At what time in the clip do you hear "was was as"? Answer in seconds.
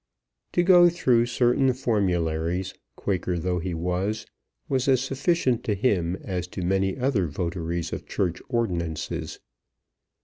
3.75-4.99